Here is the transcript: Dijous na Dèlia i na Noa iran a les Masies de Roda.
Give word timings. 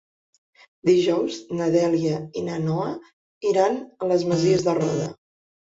Dijous 0.89 1.37
na 1.61 1.67
Dèlia 1.77 2.15
i 2.41 2.45
na 2.49 2.59
Noa 2.65 2.89
iran 3.53 3.81
a 3.85 4.13
les 4.15 4.29
Masies 4.33 4.71
de 4.71 4.79
Roda. 4.85 5.09